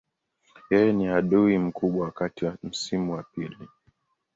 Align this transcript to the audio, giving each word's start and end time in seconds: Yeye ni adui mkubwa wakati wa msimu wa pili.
Yeye 0.71 0.89
ni 0.97 1.05
adui 1.17 1.57
mkubwa 1.57 2.05
wakati 2.05 2.45
wa 2.45 2.57
msimu 2.63 3.13
wa 3.13 3.23
pili. 3.23 3.57